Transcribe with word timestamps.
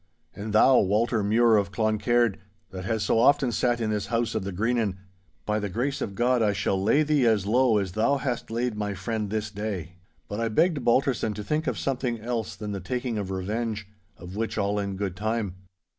And 0.35 0.51
thou, 0.51 0.79
Walter 0.79 1.21
Mure 1.21 1.57
of 1.57 1.71
Cloncaird, 1.71 2.39
that 2.71 2.85
has 2.85 3.03
so 3.03 3.19
often 3.19 3.51
sat 3.51 3.79
in 3.79 3.91
this 3.91 4.07
house 4.07 4.33
of 4.33 4.43
the 4.43 4.51
Greenan, 4.51 4.97
by 5.45 5.59
the 5.59 5.69
grace 5.69 6.01
of 6.01 6.15
God 6.15 6.41
I 6.41 6.53
shall 6.53 6.81
lay 6.81 7.03
thee 7.03 7.27
as 7.27 7.45
low 7.45 7.77
as 7.77 7.91
thou 7.91 8.17
hast 8.17 8.49
laid 8.49 8.75
my 8.75 8.95
friend 8.95 9.29
this 9.29 9.51
day.' 9.51 9.97
But 10.27 10.39
I 10.39 10.49
begged 10.49 10.83
Balterson 10.83 11.35
to 11.35 11.43
think 11.43 11.67
of 11.67 11.77
something 11.77 12.19
else 12.19 12.55
than 12.55 12.71
the 12.71 12.79
taking 12.79 13.19
of 13.19 13.29
revenge—of 13.29 14.35
which 14.35 14.57
all 14.57 14.79
in 14.79 14.95
good 14.95 15.15
time. 15.15 15.53